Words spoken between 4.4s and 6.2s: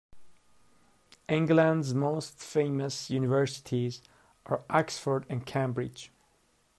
are Oxford and Cambridge